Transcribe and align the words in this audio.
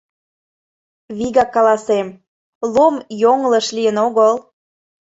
Вигак 1.17 1.49
каласем: 1.55 2.07
Лом 2.73 2.95
йоҥылыш 3.21 3.67
лийын 3.75 3.97
огыл. 4.07 4.35